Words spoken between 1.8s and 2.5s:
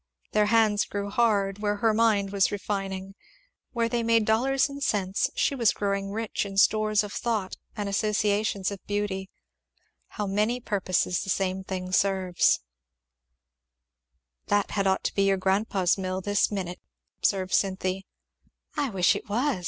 mind